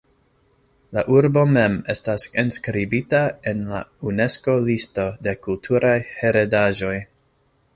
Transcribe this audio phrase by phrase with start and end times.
[0.97, 3.19] La urbo mem estas enskribita
[3.51, 6.95] en la Unesko-listo de kulturaj heredaĵoj.